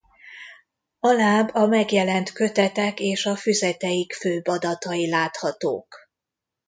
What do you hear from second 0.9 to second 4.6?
Alább a megjelent kötetek és a füzeteik főbb